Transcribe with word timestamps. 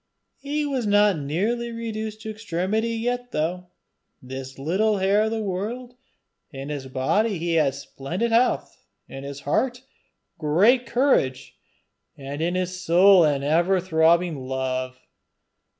He 0.39 0.65
was 0.65 0.87
not 0.87 1.19
nearly 1.19 1.71
reduced 1.71 2.21
to 2.21 2.31
extremity 2.31 2.89
yet 2.95 3.31
though 3.31 3.67
this 4.19 4.57
little 4.57 4.97
heir 4.97 5.25
of 5.25 5.29
the 5.29 5.43
world: 5.43 5.93
in 6.49 6.69
his 6.69 6.87
body 6.87 7.37
he 7.37 7.53
had 7.53 7.75
splendid 7.75 8.31
health, 8.31 8.83
in 9.07 9.23
his 9.23 9.41
heart 9.41 9.77
a 9.77 9.81
great 10.39 10.87
courage, 10.87 11.55
and 12.17 12.41
in 12.41 12.55
his 12.55 12.81
soul 12.83 13.23
an 13.23 13.43
ever 13.43 13.79
throbbing 13.79 14.47
love. 14.47 14.97